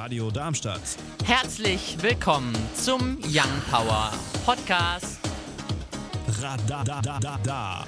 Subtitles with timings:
[0.00, 0.80] Radio Darmstadt.
[1.26, 4.10] Herzlich willkommen zum Young Power
[4.46, 5.20] Podcast.
[6.40, 7.84] Radadadada.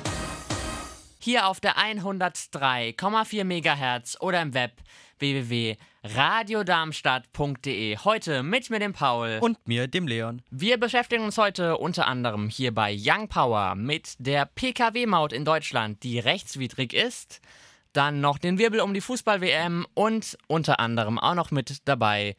[1.18, 4.72] Hier auf der 103,4 MHz oder im Web
[5.20, 7.96] www.radiodarmstadt.de.
[8.04, 9.38] Heute mit mir, dem Paul.
[9.40, 10.42] Und mir, dem Leon.
[10.50, 16.02] Wir beschäftigen uns heute unter anderem hier bei Young Power mit der Pkw-Maut in Deutschland,
[16.02, 17.40] die rechtswidrig ist.
[17.92, 22.36] Dann noch den Wirbel um die Fußball-WM und unter anderem auch noch mit dabei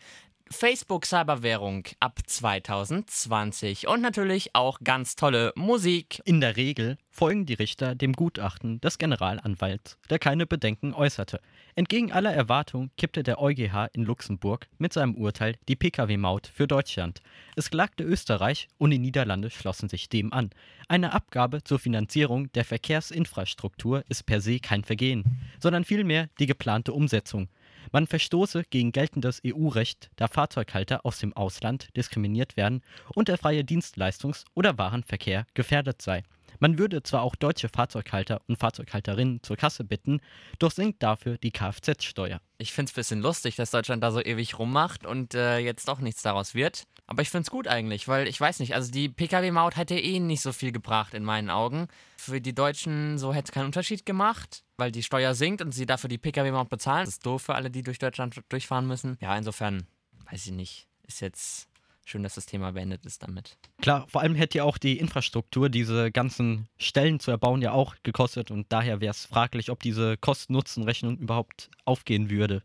[0.53, 6.21] Facebook Cyberwährung ab 2020 und natürlich auch ganz tolle Musik.
[6.25, 11.39] In der Regel folgen die Richter dem Gutachten des Generalanwalts, der keine Bedenken äußerte.
[11.75, 17.21] Entgegen aller Erwartung kippte der EuGH in Luxemburg mit seinem Urteil die Pkw-Maut für Deutschland.
[17.55, 20.51] Es klagte Österreich und die Niederlande schlossen sich dem an.
[20.87, 25.23] Eine Abgabe zur Finanzierung der Verkehrsinfrastruktur ist per se kein Vergehen,
[25.59, 27.49] sondern vielmehr die geplante Umsetzung.
[27.91, 32.81] Man verstoße gegen geltendes EU-Recht, da Fahrzeughalter aus dem Ausland diskriminiert werden
[33.15, 36.23] und der freie Dienstleistungs- oder Warenverkehr gefährdet sei.
[36.63, 40.21] Man würde zwar auch deutsche Fahrzeughalter und Fahrzeughalterinnen zur Kasse bitten,
[40.59, 42.39] doch sinkt dafür die Kfz-Steuer.
[42.57, 45.89] Ich finde es ein bisschen lustig, dass Deutschland da so ewig rummacht und äh, jetzt
[45.89, 46.85] doch nichts daraus wird.
[47.05, 50.21] Aber ich finde es gut eigentlich, weil ich weiß nicht, also die Pkw-Maut hätte eh
[50.21, 51.89] nicht so viel gebracht in meinen Augen.
[52.15, 55.85] Für die Deutschen so hätte es keinen Unterschied gemacht, weil die Steuer sinkt und sie
[55.85, 57.03] dafür die Pkw-Maut bezahlen.
[57.03, 59.17] Das ist doof für alle, die durch Deutschland durchfahren müssen.
[59.19, 59.85] Ja, insofern,
[60.31, 61.67] weiß ich nicht, ist jetzt
[62.05, 63.57] schön, dass das Thema beendet ist damit.
[63.81, 67.95] Klar, vor allem hätte ja auch die Infrastruktur, diese ganzen Stellen zu erbauen, ja auch
[68.03, 72.61] gekostet und daher wäre es fraglich, ob diese Kosten-Nutzen-Rechnung überhaupt aufgehen würde.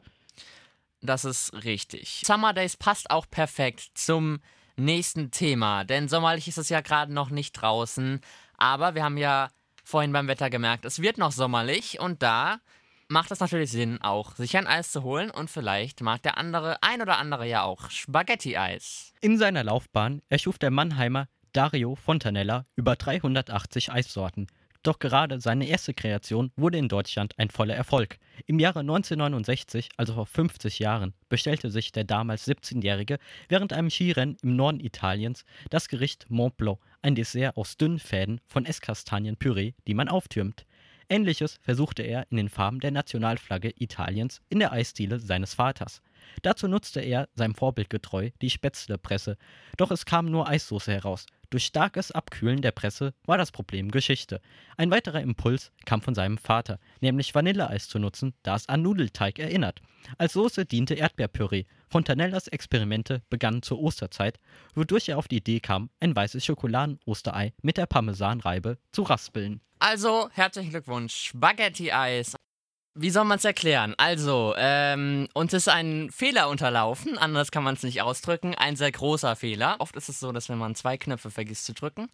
[1.00, 2.22] Das ist richtig.
[2.24, 4.40] Summer Days passt auch perfekt zum
[4.76, 8.20] nächsten Thema, denn sommerlich ist es ja gerade noch nicht draußen,
[8.56, 9.48] aber wir haben ja
[9.84, 12.60] vorhin beim Wetter gemerkt, es wird noch sommerlich und da
[13.08, 16.82] macht es natürlich Sinn, auch sich ein Eis zu holen und vielleicht mag der andere,
[16.82, 19.12] ein oder andere ja auch Spaghetti-Eis.
[19.20, 24.46] In seiner Laufbahn erschuf der Mannheimer Dario Fontanella über 380 Eissorten.
[24.84, 28.18] Doch gerade seine erste Kreation wurde in Deutschland ein voller Erfolg.
[28.46, 33.18] Im Jahre 1969, also vor 50 Jahren, bestellte sich der damals 17-Jährige
[33.48, 38.40] während einem Skirennen im Norden Italiens das Gericht Mont Blanc, ein Dessert aus dünnen Fäden
[38.46, 40.64] von Esskastanienpüree, die man auftürmt.
[41.10, 46.02] Ähnliches versuchte er in den Farben der Nationalflagge Italiens in der Eisdiele seines Vaters.
[46.42, 49.38] Dazu nutzte er seinem Vorbild getreu die Spätzlepresse,
[49.76, 51.26] doch es kam nur Eissoße heraus.
[51.50, 54.42] Durch starkes Abkühlen der Presse war das Problem Geschichte.
[54.76, 59.38] Ein weiterer Impuls kam von seinem Vater, nämlich Vanilleeis zu nutzen, da es an Nudelteig
[59.38, 59.80] erinnert.
[60.18, 61.64] Als Soße diente Erdbeerpüree.
[61.88, 64.38] Fontanellas Experimente begannen zur Osterzeit,
[64.74, 69.62] wodurch er auf die Idee kam, ein weißes Schokoladen-Osterei mit der Parmesanreibe zu raspeln.
[69.78, 72.36] Also, herzlichen Glückwunsch, Spaghetti-Eis.
[73.00, 73.94] Wie soll man es erklären?
[73.96, 78.90] Also, ähm, uns ist ein Fehler unterlaufen, anders kann man es nicht ausdrücken, ein sehr
[78.90, 79.76] großer Fehler.
[79.78, 82.08] Oft ist es so, dass wenn man zwei Knöpfe vergisst zu drücken,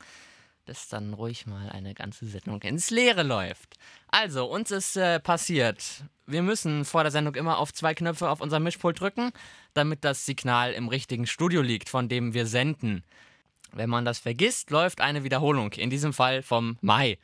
[0.66, 3.76] dass dann ruhig mal eine ganze Sendung ins Leere läuft.
[4.08, 8.42] Also, uns ist äh, passiert, wir müssen vor der Sendung immer auf zwei Knöpfe auf
[8.42, 9.32] unser Mischpult drücken,
[9.72, 13.04] damit das Signal im richtigen Studio liegt, von dem wir senden.
[13.72, 17.16] Wenn man das vergisst, läuft eine Wiederholung, in diesem Fall vom Mai.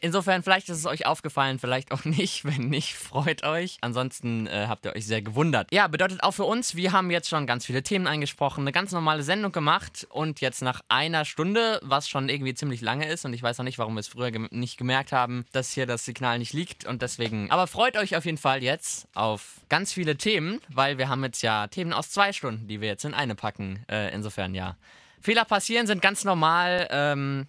[0.00, 2.44] Insofern, vielleicht ist es euch aufgefallen, vielleicht auch nicht.
[2.44, 3.78] Wenn nicht, freut euch.
[3.80, 5.68] Ansonsten äh, habt ihr euch sehr gewundert.
[5.72, 8.92] Ja, bedeutet auch für uns, wir haben jetzt schon ganz viele Themen eingesprochen, eine ganz
[8.92, 13.32] normale Sendung gemacht und jetzt nach einer Stunde, was schon irgendwie ziemlich lange ist und
[13.32, 16.04] ich weiß noch nicht, warum wir es früher gem nicht gemerkt haben, dass hier das
[16.04, 17.50] Signal nicht liegt und deswegen.
[17.50, 21.42] Aber freut euch auf jeden Fall jetzt auf ganz viele Themen, weil wir haben jetzt
[21.42, 23.84] ja Themen aus zwei Stunden, die wir jetzt in eine packen.
[23.90, 24.76] Äh, insofern ja.
[25.20, 26.88] Fehler passieren sind ganz normal.
[26.90, 27.46] Ähm,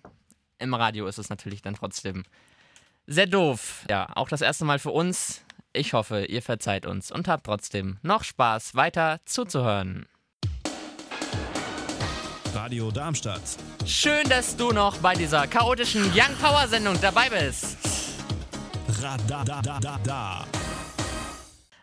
[0.60, 2.24] im Radio ist es natürlich dann trotzdem
[3.08, 3.86] sehr doof.
[3.90, 5.42] Ja, auch das erste Mal für uns.
[5.74, 10.08] Ich hoffe, ihr verzeiht uns und habt trotzdem noch Spaß, weiter zuzuhören.
[12.54, 13.42] Radio Darmstadt.
[13.86, 17.78] Schön, dass du noch bei dieser chaotischen Young Power Sendung dabei bist.
[19.02, 20.46] Radadadada.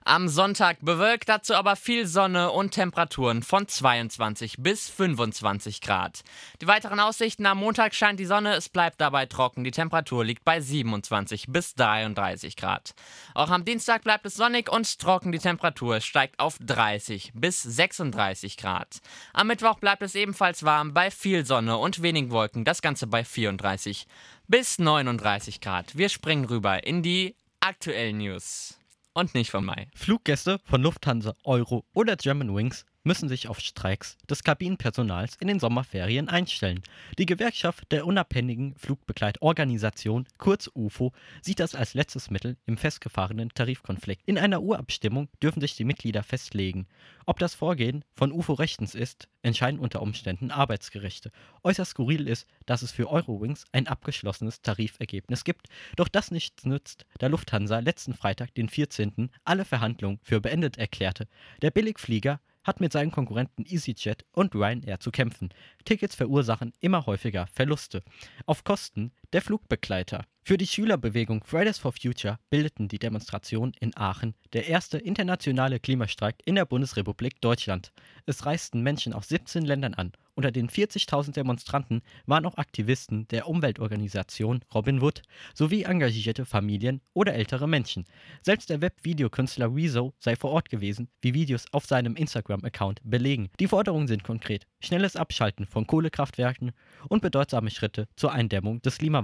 [0.08, 6.20] Am Sonntag bewölkt, dazu aber viel Sonne und Temperaturen von 22 bis 25 Grad.
[6.60, 10.44] Die weiteren Aussichten am Montag scheint die Sonne, es bleibt dabei trocken, die Temperatur liegt
[10.44, 12.94] bei 27 bis 33 Grad.
[13.34, 18.58] Auch am Dienstag bleibt es sonnig und trocken, die Temperatur steigt auf 30 bis 36
[18.58, 19.00] Grad.
[19.32, 23.24] Am Mittwoch bleibt es ebenfalls warm bei viel Sonne und wenigen Wolken, das Ganze bei
[23.24, 24.06] 34
[24.46, 25.98] bis 39 Grad.
[25.98, 28.78] Wir springen rüber in die aktuellen News
[29.16, 29.88] und nicht von Mai.
[29.94, 36.28] Fluggäste von Lufthansa, Euro oder Germanwings müssen sich auf Streiks des Kabinenpersonals in den Sommerferien
[36.28, 36.82] einstellen.
[37.18, 44.22] Die Gewerkschaft der unabhängigen Flugbegleitorganisation, kurz UFO, sieht das als letztes Mittel im festgefahrenen Tarifkonflikt.
[44.26, 46.88] In einer Urabstimmung dürfen sich die Mitglieder festlegen.
[47.26, 51.30] Ob das Vorgehen von UFO rechtens ist, entscheiden unter Umständen Arbeitsgerichte.
[51.62, 57.06] Äußerst skurril ist, dass es für Eurowings ein abgeschlossenes Tarifergebnis gibt, doch das nichts nützt,
[57.18, 61.28] da Lufthansa letzten Freitag, den 14., alle Verhandlungen für beendet erklärte.
[61.62, 65.50] Der Billigflieger hat mit seinen Konkurrenten EasyJet und Ryanair zu kämpfen.
[65.84, 68.02] Tickets verursachen immer häufiger Verluste.
[68.44, 70.24] Auf Kosten der Flugbegleiter.
[70.48, 76.36] Für die Schülerbewegung Fridays for Future bildeten die Demonstrationen in Aachen der erste internationale Klimastreik
[76.44, 77.92] in der Bundesrepublik Deutschland.
[78.26, 80.12] Es reisten Menschen aus 17 Ländern an.
[80.36, 85.22] Unter den 40.000 Demonstranten waren auch Aktivisten der Umweltorganisation Robin Wood
[85.54, 88.04] sowie engagierte Familien oder ältere Menschen.
[88.42, 93.48] Selbst der Webvideokünstler Rezo sei vor Ort gewesen, wie Videos auf seinem Instagram-Account belegen.
[93.58, 96.72] Die Forderungen sind konkret: schnelles Abschalten von Kohlekraftwerken
[97.08, 99.15] und bedeutsame Schritte zur Eindämmung des Klimawandels.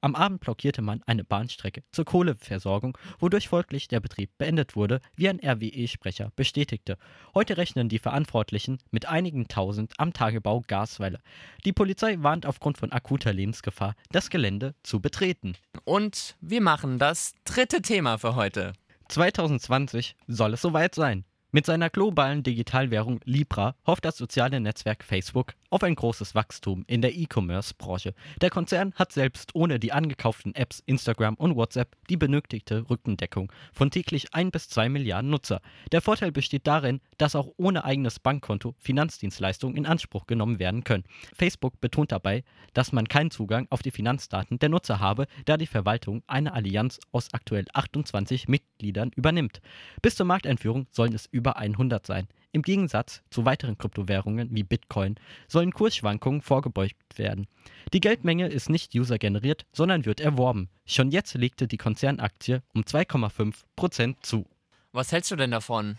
[0.00, 5.30] Am Abend blockierte man eine Bahnstrecke zur Kohleversorgung, wodurch folglich der Betrieb beendet wurde, wie
[5.30, 6.98] ein RWE-Sprecher bestätigte.
[7.34, 11.20] Heute rechnen die Verantwortlichen mit einigen tausend am Tagebau Gasweiler.
[11.64, 15.54] Die Polizei warnt aufgrund von akuter Lebensgefahr, das Gelände zu betreten.
[15.84, 18.74] Und wir machen das dritte Thema für heute.
[19.08, 21.24] 2020 soll es soweit sein.
[21.54, 27.02] Mit seiner globalen Digitalwährung Libra hofft das soziale Netzwerk Facebook auf ein großes Wachstum in
[27.02, 28.14] der E-Commerce-Branche.
[28.40, 33.90] Der Konzern hat selbst ohne die angekauften Apps Instagram und WhatsApp die benötigte Rückendeckung von
[33.90, 35.60] täglich 1 bis 2 Milliarden Nutzer.
[35.90, 41.02] Der Vorteil besteht darin, dass auch ohne eigenes Bankkonto Finanzdienstleistungen in Anspruch genommen werden können.
[41.34, 45.66] Facebook betont dabei, dass man keinen Zugang auf die Finanzdaten der Nutzer habe, da die
[45.66, 49.60] Verwaltung eine Allianz aus aktuell 28 Mitgliedern übernimmt.
[50.02, 52.28] Bis zur Markteinführung sollen es über 100 sein.
[52.54, 55.16] Im Gegensatz zu weiteren Kryptowährungen wie Bitcoin
[55.48, 57.48] sollen Kursschwankungen vorgebeugt werden.
[57.92, 60.68] Die Geldmenge ist nicht user-generiert, sondern wird erworben.
[60.86, 64.46] Schon jetzt legte die Konzernaktie um 2,5% zu.
[64.92, 65.98] Was hältst du denn davon?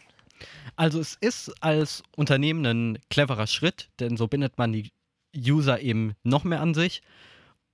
[0.77, 4.93] Also es ist als Unternehmen ein cleverer Schritt, denn so bindet man die
[5.35, 7.01] User eben noch mehr an sich.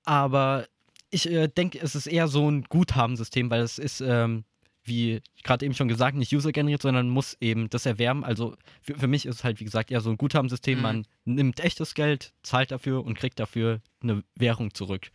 [0.06, 0.68] Aber
[1.12, 4.44] ich äh, denke, es ist eher so ein Guthabensystem, weil es ist ähm,
[4.84, 8.24] wie gerade eben schon gesagt, nicht user-generiert, sondern muss eben das erwärmen.
[8.24, 10.78] Also für, für, mich ist es halt, wie gesagt, eher so ein Guthabensystem.
[10.78, 10.84] Mhm.
[10.84, 15.12] Man nimmt echtes Geld, zahlt dafür und kriegt dafür eine Währung zurück.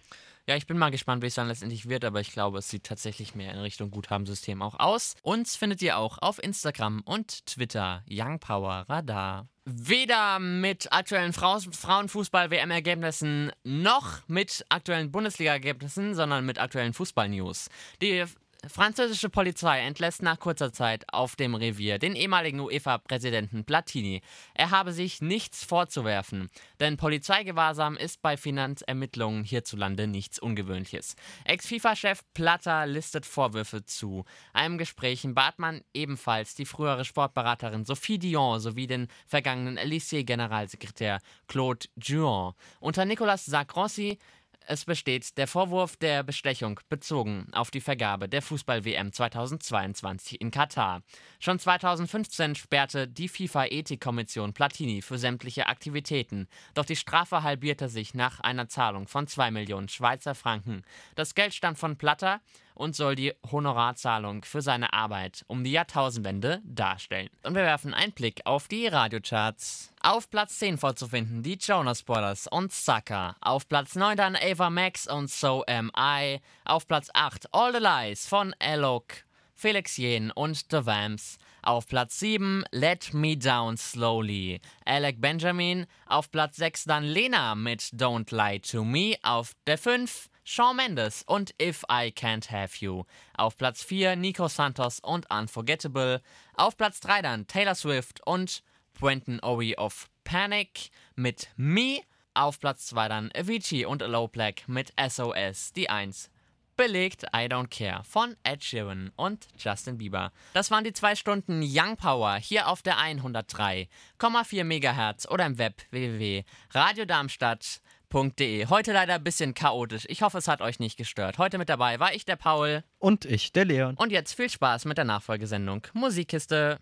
[0.49, 2.85] Ja, ich bin mal gespannt, wie es dann letztendlich wird, aber ich glaube, es sieht
[2.85, 5.17] tatsächlich mehr in Richtung Guthabensystem auch aus.
[5.23, 9.49] Uns findet ihr auch auf Instagram und Twitter Young Power Radar.
[9.65, 17.69] Weder mit aktuellen Frauenfußball-WM-Ergebnissen noch mit aktuellen Bundesliga-Ergebnissen, sondern mit aktuellen Fußball-News.
[18.01, 18.23] Die
[18.69, 24.23] Französische Polizei entlässt nach kurzer Zeit auf dem Revier den ehemaligen UEFA-Präsidenten Platini.
[24.55, 26.49] Er habe sich nichts vorzuwerfen,
[26.81, 31.17] denn Polizeigewahrsam ist bei Finanzermittlungen hierzulande nichts Ungewöhnliches.
[31.45, 34.25] Ex-FIFA-Chef Platter listet Vorwürfe zu.
[34.53, 41.87] Einem Gespräch bat man ebenfalls die frühere Sportberaterin Sophie Dion sowie den vergangenen Elysée-Generalsekretär Claude
[41.97, 42.55] Juon.
[42.81, 44.19] Unter Nicolas Sarkozy
[44.67, 51.03] es besteht der Vorwurf der Bestechung bezogen auf die Vergabe der Fußball-WM 2022 in Katar.
[51.39, 58.41] Schon 2015 sperrte die FIFA-Ethikkommission Platini für sämtliche Aktivitäten, doch die Strafe halbierte sich nach
[58.41, 60.83] einer Zahlung von 2 Millionen Schweizer Franken.
[61.15, 62.41] Das Geld stammt von Platter
[62.77, 67.29] und soll die Honorarzahlung für seine Arbeit um die Jahrtausendwende darstellen.
[67.43, 69.93] Und wir werfen einen Blick auf die Radiocharts.
[70.01, 73.37] Auf Platz 10 vorzufinden die Jonas Brothers und Sucker.
[73.41, 76.41] Auf Platz 9 dann Ava Max und So Am I.
[76.65, 81.39] Auf Platz 8 All the Lies von Alok, Felix Jen und The Vamps.
[81.63, 84.61] Auf Platz 7 Let Me Down Slowly.
[84.85, 85.87] Alec Benjamin.
[86.07, 89.17] Auf Platz 6 dann Lena mit Don't Lie to Me.
[89.23, 93.03] Auf der 5 Shawn Mendes und If I Can't Have You.
[93.37, 96.23] Auf Platz 4 Nico Santos und Unforgettable.
[96.55, 98.63] Auf Platz 3 dann Taylor Swift und
[98.97, 101.99] Brenton Owie of Panic mit Me.
[102.35, 106.31] Auf Platz 2 dann Avicii und Low Black mit SOS, die 1
[106.77, 110.31] belegt I Don't Care von Ed Sheeran und Justin Bieber.
[110.53, 115.83] Das waren die zwei Stunden Young Power hier auf der 103,4 MHz oder im Web
[115.91, 118.67] www.radiodarmstadt.de www.ftf.de.
[118.69, 120.05] Heute leider ein bisschen chaotisch.
[120.09, 121.39] Ich hoffe, es hat euch nicht gestört.
[121.39, 122.83] Heute mit dabei war ich, der Paul.
[122.99, 123.95] Und ich, der Leon.
[123.97, 126.79] Und jetzt viel Spaß mit der Nachfolgesendung Musikkiste.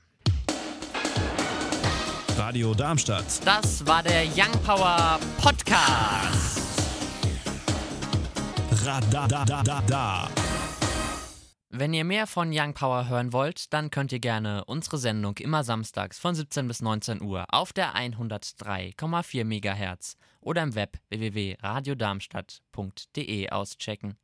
[2.36, 3.24] Radio Darmstadt.
[3.44, 6.60] Das war der Young Power Podcast.
[8.84, 10.28] Radadadada.
[11.70, 15.64] Wenn ihr mehr von Young Power hören wollt, dann könnt ihr gerne unsere Sendung immer
[15.64, 24.16] samstags von 17 bis 19 Uhr auf der 103,4 MHz oder im Web www.radiodarmstadt.de auschecken.